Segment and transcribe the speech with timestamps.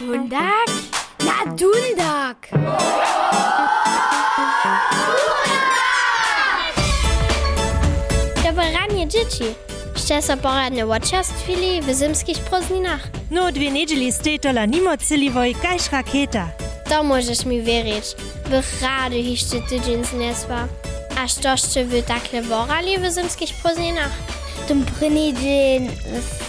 [0.00, 0.68] Tundak?
[1.20, 2.48] Na, Tundak!
[8.44, 9.44] Dobranie dzieci.
[9.96, 13.08] Szczęsa pora nie uczestwili w zimskich prozninach.
[13.30, 16.48] No, dwie niedzieli z tej tola nimo cyliwoj kaś rakieta.
[16.88, 18.04] To możesz mi wierzyć.
[18.50, 20.68] Bych rady jeszcze tydzień zniesła.
[21.18, 24.12] A co jeszcze wy tak leworali w zimskich prozninach?
[24.68, 25.90] Tym prynny dzień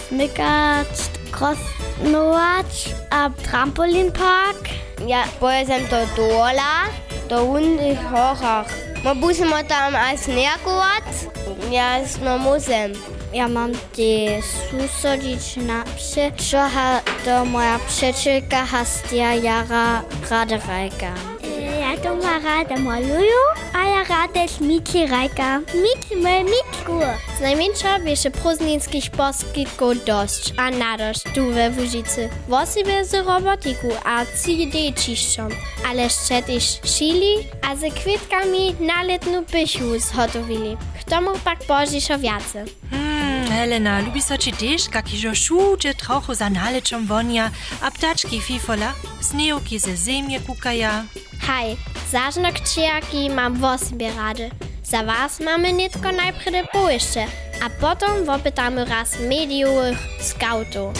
[0.08, 0.88] smykać,
[1.30, 4.68] kost krosnować, a trampolinpark.
[5.06, 6.86] Ja pojem to dola,
[7.28, 8.68] do unnych horach.
[9.04, 11.04] Ma busimo tam als nerkować?
[11.70, 12.92] Ja no musem.
[13.32, 21.41] Ja mam tie susodić na psie, čo ha to moja przyjacielka Hastia Jara Raderajka.
[22.10, 23.42] Ma rada maluju,
[23.74, 25.60] a ja rada śmieci rajka.
[25.74, 27.00] Mici moje mitku.
[27.38, 32.28] Z najmniejsza biesze prózdninskich poskitków dość, a nadość tu we Wóżycy.
[32.48, 35.48] Wosibie z robotiku a CD czyszczą,
[35.88, 37.34] ale jeszcze też szili,
[37.70, 40.76] a ze kwitkami na letnu pysiu zhotowili.
[41.00, 41.58] K tomu pak
[42.18, 42.74] więcej.
[42.90, 43.01] Hmm,
[43.52, 47.50] Helena, lubi so ci też, jak iżo szudzie trochu za naleczą wonia,
[47.82, 51.04] a ptaczki fifola, snejoki ze ziemie kukaja.
[51.40, 51.76] Hej,
[52.10, 54.50] zażnok čiaki mam wosibie rady.
[54.84, 57.26] Za was mamy nitko najpredy połyszcze,
[57.62, 60.94] a potem wopytamy raz mediowych scoutów.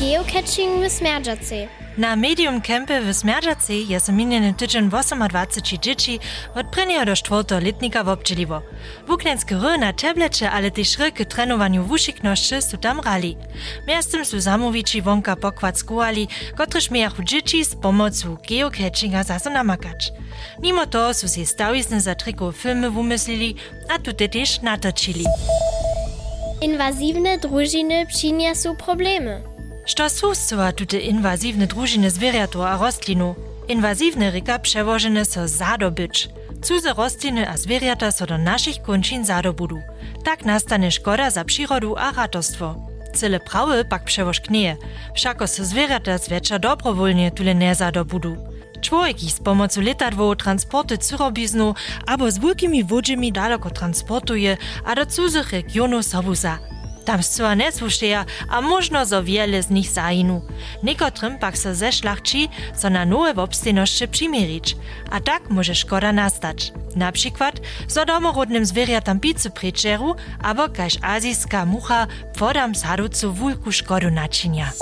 [0.00, 1.68] Geocaching w Smerdżacy.
[1.96, 6.20] Na medium kempe w Smerdżacy je so minjeny tydzień 28 dzieci
[6.54, 8.62] od prvního do czwartego letnika w obczeliwo.
[9.06, 13.36] Wuknenskie hry na tablecie, ale też hry k trenowaniu wuszikności su tam rali.
[13.88, 20.12] Miastem su zamowici wonka pokład skuali, kotryż miachu dzieci z pomocą geocachinga zaso namakać.
[20.62, 23.54] Mimo to su si stawizny za triko filmy wumyslili,
[23.88, 25.24] a tutaj też natočili.
[26.60, 29.55] Inwazywne drużyny przyniosą problemy.
[29.88, 33.34] Što su sova tute inwazivne družine zvjerjatov a rostlinu?
[33.68, 36.28] Inwazivne reka przewožene so zadobyć.
[36.62, 39.78] Cudze rostliny a zwierzęta so do naszych kończyn zadobudu.
[40.24, 42.74] Tak nastane szkoda za przyrodu a ratostwo.
[43.14, 44.76] Cyle prawy pak przewoż knieje,
[45.14, 48.36] wszako so zwierzęta zwietrza dobrowolnie tule nie zadobudu.
[48.80, 51.74] Człowiek ich z pomocą letadłów transporty cyrobiznu
[52.06, 56.58] albo z wielkimi wodzami daleko transportuje, a do cudzych regionów sobuza.
[57.06, 60.42] Tam zcela nesłušeja, a možno wiele z nich zajinu.
[60.82, 64.76] Niekotrym pak so ze szlachci, so na nowe wobstejności przymierzyć,
[65.10, 66.72] a tak może szkoda nastać.
[66.96, 72.06] Na przykład, zo domorodnym zwierjatam pizzu przeczeru, albo kaž azijska mucha
[72.38, 74.72] podam saducu wulku szkodu naczynia.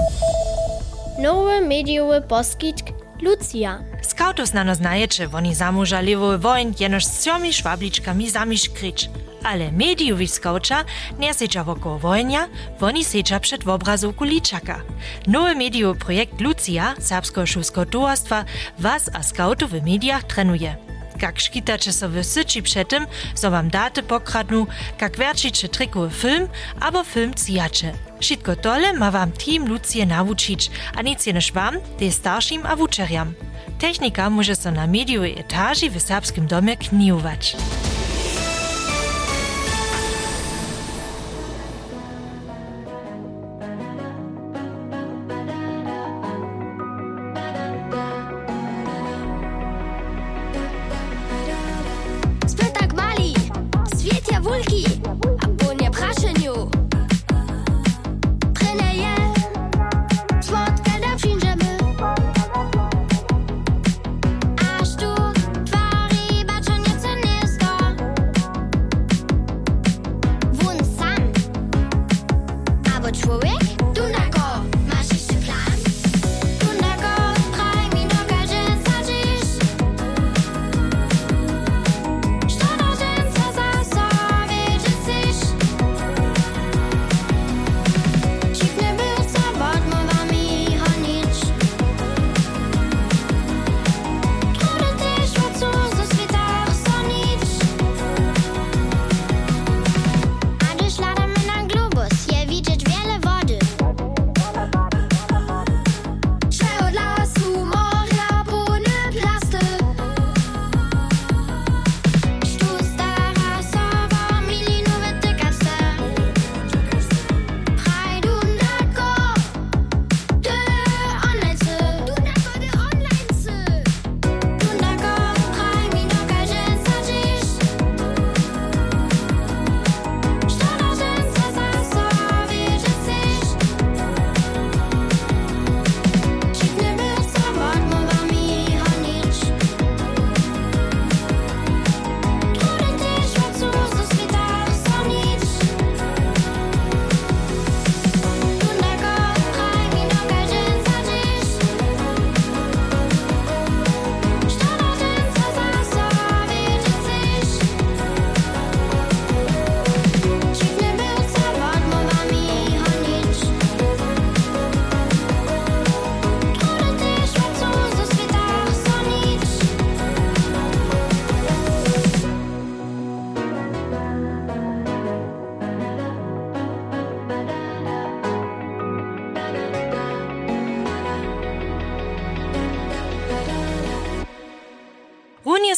[1.19, 2.87] Nowy mediowy poskitk
[3.23, 3.79] Lucia.
[4.03, 8.27] Skautos znano znajecie, oni zamurza lewowy wojn jenoż z trzyomi szwabliczkami
[8.75, 9.11] kryć.
[9.45, 10.85] Ale mediowi skaucza
[11.19, 12.49] nie seča wokół wojnia,
[12.81, 14.81] oni seča przed obrazówku liczaka.
[15.27, 18.45] Nowy mediowy projekt Lucia, serbskiego szulskiego towarstwa,
[18.79, 20.77] was a skautów w mediach trenuje.
[21.23, 24.67] Jak szkitacie so w syci przed tym, so wam daty pokradnu,
[25.01, 26.49] jak werčicie trikowy film,
[26.81, 27.93] albo film cijacie.
[28.21, 33.35] Wszystko tole ma wam team Lucie nauczyć, a nic jenoż wam, te starszym a wuczeriam.
[33.79, 37.57] Technika może so na mediowej etaży w serbskim domie knijować.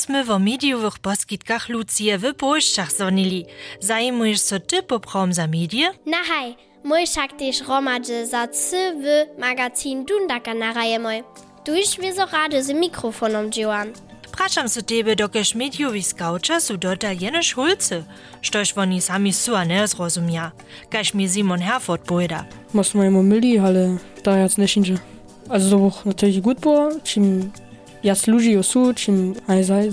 [0.08, 3.46] ми во медијових поскитках Луција в Польшчах сонили.
[3.80, 5.92] Займуеш со ти попром за медије?
[6.06, 11.24] Нахај, мој шак теш ромаджи за ци в магазин Дундака на раје мој.
[11.66, 13.94] Дуиш ви со раде за микрофоном дживан.
[14.36, 18.04] Prašam se tebe, dokež medijovi skavča so dota jene šulce,
[18.40, 20.50] štož oni sami sua ne zrozumja,
[20.92, 22.44] kaž mi Simon Herford pojda.
[22.72, 24.96] Mas mojemu mili, ale da jac nešinže.
[25.48, 27.52] Also so hoch natürlich gut bohr, čim
[28.02, 29.84] jac ludzi osu, čím aj zaj.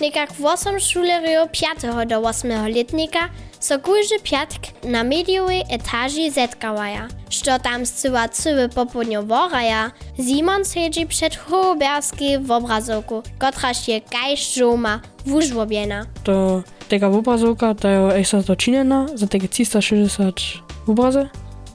[0.00, 2.04] Nekak 8 šulerjo 5.
[2.06, 2.74] do 8.
[2.74, 3.28] letnika
[3.60, 7.08] so kujży piatk na mediowej etaži zetkawaja.
[7.30, 14.54] Što tam zcyła cyły popodnio woraja, Simon siedzi przed hoberskiej w obrazowku, kotraż je gajsz
[14.54, 16.06] żoma wużłobiena.
[16.24, 20.40] To taka obrazovka, da je ekstra dočinjena za tega 360
[20.86, 21.28] obraze.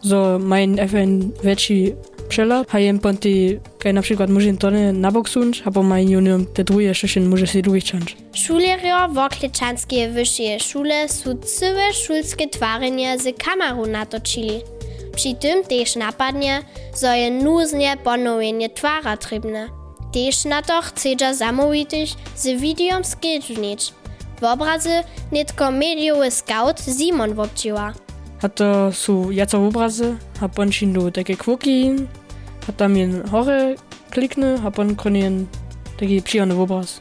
[0.03, 1.93] So mein FN veći
[2.29, 5.83] przelad, a jem ponti, kaj na przykład może to nie na bok sunč, a po
[5.83, 8.15] mein junior te drugie jeszcze może się drugi czanč.
[8.33, 14.61] Šulerjo Woklečanske vyššie šule su cyłe šulske twarenje z kameru natočili.
[15.15, 16.61] Przy tym też napadnie,
[16.93, 19.69] zo je nuznie ponowienie twara trybne.
[20.13, 23.93] Też na to chcedza zamówić z videom skedżnić.
[24.41, 28.04] W obrazy nitko mediowy scout Simon wobciła.
[28.41, 32.05] To sú jaca obrazy, a pončin do také kvoky,
[32.67, 33.73] a tam jen hore
[34.13, 35.49] klikne, a pon konien
[35.97, 36.99] taki przyjemny obraz.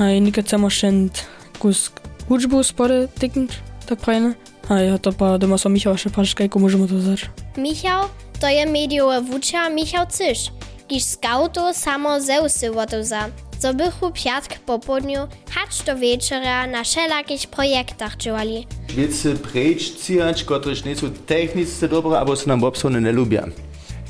[0.00, 1.24] A nikad samo šent
[1.62, 1.94] kus
[2.28, 4.34] hudžbu spode tiknč, tak prajne.
[4.68, 7.30] A ja to pa doma som Michał še pač, kajko môžeme to zač.
[7.54, 8.10] Michał
[8.40, 10.50] to je mediowy wucza Michał Cysz,
[10.88, 13.49] kiż scoutu samo zeusy wotuza.
[13.60, 15.18] Co bychu piatk po południu,
[15.50, 18.66] hacz do wieczora na wszelakich projektach działali.
[18.88, 23.42] Wiece preč cijać, kotrež nie są technicznie dobre, albo są nam obsłone nie lubią.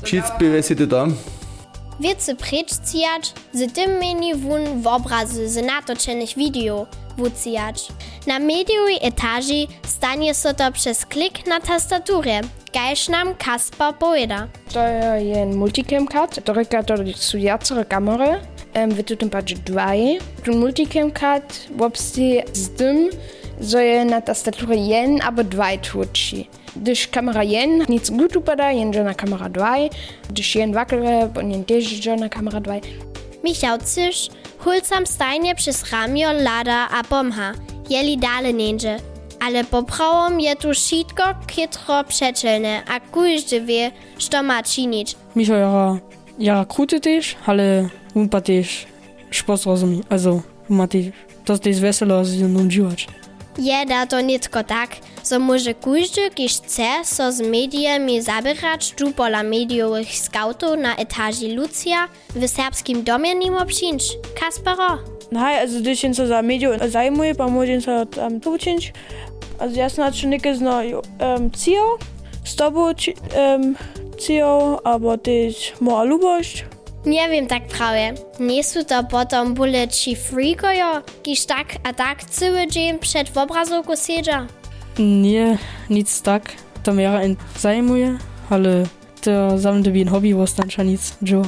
[0.03, 1.15] Przyspiewa się to tam.
[1.99, 6.87] Wiece precz cijać, z tym meni wun w obrazy z natoczonych video
[7.17, 7.87] wucijać.
[8.27, 12.41] Na mediowej etaži stanie so to przez klik na tastaturę,
[12.73, 14.47] gajż nam Kasper powiada.
[14.73, 14.79] To
[15.17, 18.39] je en multicam card, to reka to su jacere kamery,
[18.75, 20.19] um, w tym padzie dwaj.
[20.43, 23.09] Ten multicam card wobsti z tym,
[23.61, 26.45] że je na tastaturze jen albo dwaj tłuczy.
[26.75, 29.89] Gdyż kamera jen nic gut upada, jen że na kamera dwaj,
[30.29, 32.81] gdyż jen wakle, bo jen też że na kamera dwaj.
[33.43, 34.29] Michał Cysz
[34.59, 37.53] hulcam stajnie przez ramio lada a pomha,
[37.89, 38.97] jeli dale niędzie.
[39.39, 43.91] Ale poprawom je tu wszystko kitro przeczelne, a każdy wie,
[44.29, 45.15] co ma czynić.
[45.35, 45.97] Michał jara,
[46.39, 48.85] jara kruty też, ale on pa też
[49.31, 50.03] špos rozumí.
[50.09, 50.31] Also,
[50.69, 51.05] on ma też,
[51.45, 53.07] to jest weselo z nim dziwać.
[53.57, 54.89] Jeda to nitko tak,
[55.23, 61.47] so może każdy, kiż chce, so z mediami zabierać tu pola mediowych skautów na etaži
[61.51, 64.17] Lucia w serbskim domie nimo przyjść.
[64.39, 64.97] Kaspero.
[65.31, 68.91] Nein, also když jen se za medio zajmuje, pa môžem sa tam to učiť.
[69.59, 71.95] Also ja som načo nekaj zna um, cio,
[72.43, 73.77] s tobou či, um,
[74.19, 76.80] cio, alebo tiež moja ľubosť.
[77.05, 78.13] Nie wiem tak prawie.
[78.39, 83.37] Nie są to potom bóle ci freakojo, kiż tak a tak cały dzień przed w
[83.37, 84.47] obrazowku siedza.
[84.99, 85.57] Nie,
[85.89, 86.43] nic tak.
[86.83, 88.17] To mnie zajmuje,
[88.49, 88.83] ale
[89.21, 91.45] to mnie by hobby wostanča nic działa.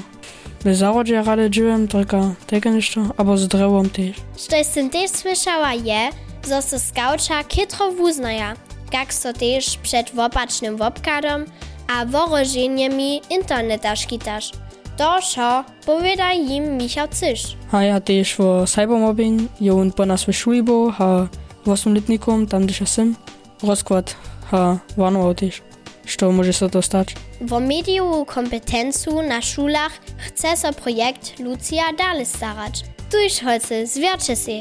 [0.66, 4.16] W zarodzie rady dziłem, tylko tego niszto, albo z drewem też.
[4.38, 6.10] Što jsem też słyszała je,
[6.44, 8.54] zo se skauča kitro wuznaja,
[8.94, 11.46] jak so też przed wopacznym wopkadom
[11.88, 14.52] a worożeniami interneta szkitasz.
[14.98, 17.58] To šo, powiada im Michał Cysz.
[17.72, 21.28] A ja też w cybermobbing, on po nas w szuli był, a
[21.66, 23.16] w osmletnikom, tam gdzie jestem,
[23.64, 24.16] rozkład,
[24.52, 25.62] a warnował też,
[26.06, 27.16] što może się to stać.
[27.42, 32.84] W mediu kompetencu na szulach chce so projekt Lucia dalej starać.
[33.12, 34.60] Tuż holce zwiercze się.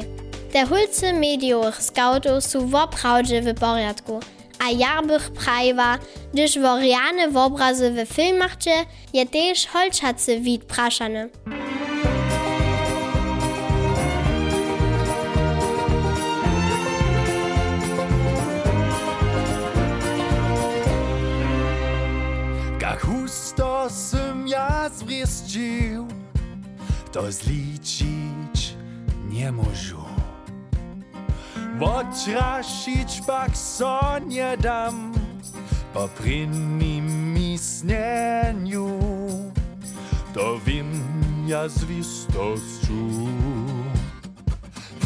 [0.51, 4.19] Te hulce mediowych skautów są w oprawdzie w porządku,
[4.63, 5.97] a ja bych prawiła,
[6.33, 8.57] gdyż woriane w obrazy w filmach
[9.13, 11.29] je też holczacy wid praszany.
[22.81, 26.07] Jak husto sym ja zwieścił,
[27.11, 28.73] to zliczyć
[29.29, 30.12] nie możu.
[31.81, 35.13] Odtrasić pak so nie dam,
[35.93, 38.99] po prynnym mi sneniu,
[40.33, 41.03] to wiem
[41.47, 42.93] ja zwistosću.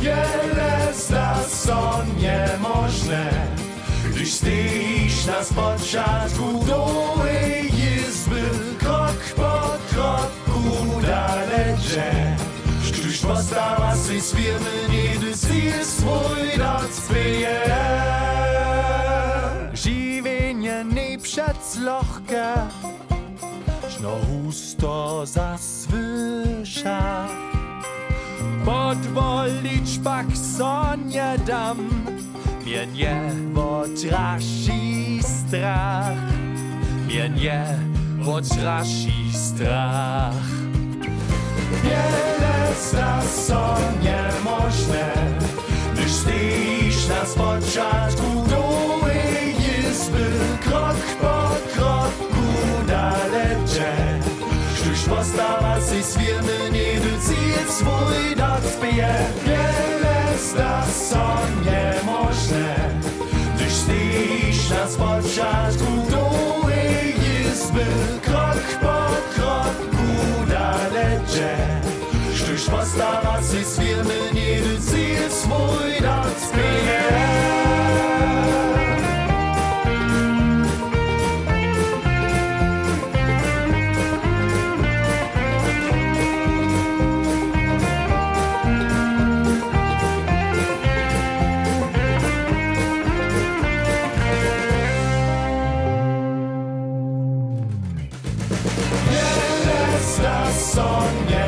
[0.01, 3.31] Wiele zda so niemożne,
[4.11, 8.26] gdyż stoisz na spoczatku dołej izby,
[25.17, 27.27] husto zaswysza.
[28.65, 30.25] Podwolić pak
[30.57, 31.77] sonie dam,
[32.65, 33.21] mnie nie
[33.55, 36.17] potraši strach,
[37.05, 37.65] mnie nie
[38.25, 40.33] potraši strach.
[41.83, 42.75] Wiele
[43.45, 45.13] są niemożne,
[45.93, 49.13] gdyż stoisz na początku doły
[49.79, 50.29] izby,
[50.63, 52.45] krok po kroku
[52.87, 54.26] dalece.
[55.07, 59.09] Sztuś postawa si swirny, nie wycieje swój docpije.
[59.45, 62.89] Wiele zda są niemożne,
[63.55, 66.73] gdyż stoisz na początku doły
[67.43, 67.85] izby,
[68.21, 70.07] krok po kroku
[70.49, 71.57] dalece.
[72.35, 74.66] Sztuś postawa si swirny, nie wycieje
[100.77, 101.46] Wiele są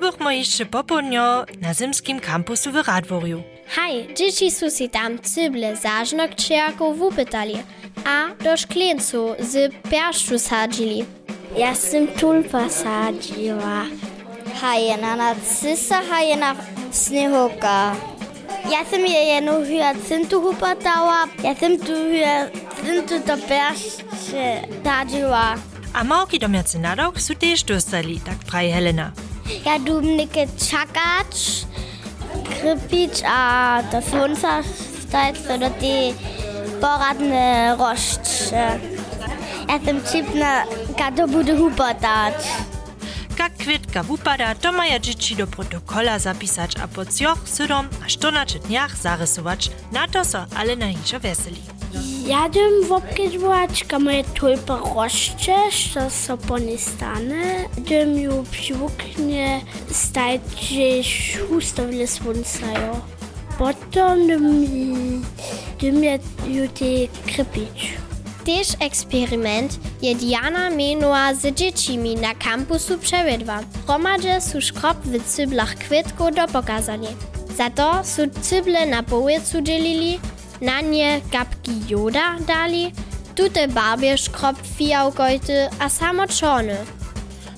[0.00, 3.42] pobychmo jeszcze popołudnio na zimskim kampusu w Radworju.
[3.66, 7.54] Hej, dzieci su si tam cyble zażnok čiako wupytali,
[8.04, 11.04] a do szklincu z piaszczu sadzili.
[11.56, 13.84] Ja sam tulpa sadziła.
[14.60, 16.54] Hajena narcysa, hajena
[16.90, 17.96] snehoka.
[18.70, 25.54] Ja sam je jedną hyacyntu hupatała, ja sam tu hyacyntu do persze sadziła.
[25.94, 29.12] A małki domiacy nadok su też dostali, tak praje Helena.
[29.64, 31.66] Ja dumnike Chakac,
[32.44, 36.14] Kripic a der Funzersteit oder die
[36.80, 38.52] Boratne Rocht.
[39.68, 40.64] Et dem Chipna
[40.96, 42.34] ka do bude Huperdat.
[43.36, 49.70] Ka kwitka Hupada domaja dzieci do protokola zapisać a pod joch sudom a sztonaczytniach zarysować
[49.92, 51.77] na to są ale na incze weseli.
[52.28, 57.64] Ja dym wopkiedwać, ka moje tulpa roszcze, što so po nie stane.
[57.78, 63.00] Dym ju psiwuknie stać, że hustowle słońcajo.
[63.58, 64.66] Potom dym,
[65.80, 67.92] dym je ju te krypić.
[68.44, 73.60] Tež eksperiment je Diana menua z dziecimi na kampusu przewiedła.
[73.86, 77.08] Hromadže su škrop w cyblach kwitku do pokazanie.
[77.56, 80.20] Za to su cyble na połycu dzielili,
[80.60, 82.92] na nie kapki joda dali,
[83.34, 86.76] tute barbie škrop fijałkojty, a samo czony.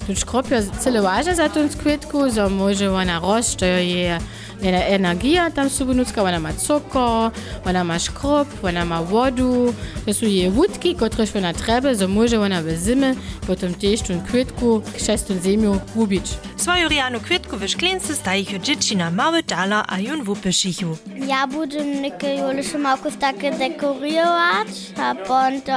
[0.07, 4.19] Тут Шкропјо целе важа за Тунсквитку, за можување рошто е
[4.63, 7.31] njena energija tam subunucka, ona ima cukor,
[7.65, 9.75] ona ima škrob, ona ima vodu.
[10.05, 13.15] To su je vutki, kotrih ona treba, za može ona v zime,
[13.47, 16.31] potem tež tun kvitku, šest tun zemlju ubič.
[16.57, 20.97] Svoju rijanu kvitku v šklince stajih od džiči na male tala, a jun vupešihu.
[21.29, 25.73] Ja budem nekaj juliše malko tako dekorirati, a pon to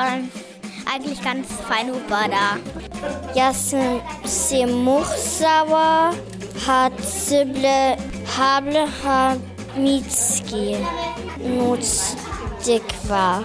[0.86, 2.58] eigentlich ganz fein Hupa da.
[3.36, 6.15] Já jsem si musela
[6.65, 10.77] hacble, hable hamický
[11.57, 12.17] noc
[12.65, 13.43] dikva.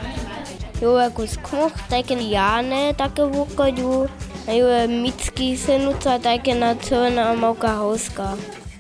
[0.83, 4.07] Jo, jako z kmoch, také já ne, také vokadu.
[4.47, 8.39] A jo, mický se nuca, také na co na mauka houska.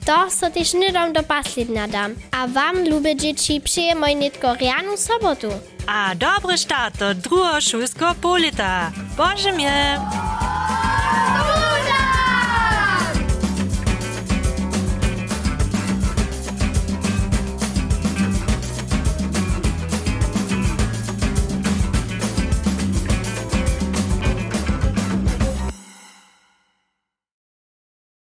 [0.09, 2.13] To so tyś nydom do paslid nadam.
[2.33, 3.61] A wam, lubię dzieci,
[3.99, 5.49] můj nitko rianu sobotu.
[5.87, 8.93] A dobrý start do drugiego szulskiego polita.
[9.17, 9.99] Boże mnie!
[11.11, 11.38] Yeah.